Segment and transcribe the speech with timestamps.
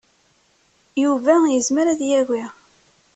[1.03, 2.45] Yuba yezmer ad yagi.